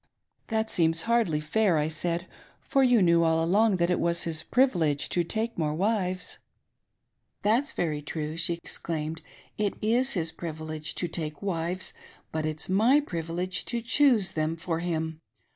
[0.47, 2.25] "That seems hardly fair," I said,"
[2.71, 6.39] for you knew all along that it was his privilege to take more wives.""
[7.43, 9.21] That's very true," she exclaimed,"
[9.67, 11.93] it is his privilege to take wives,
[12.31, 15.21] but it's m)t^ privilege to choose them for him.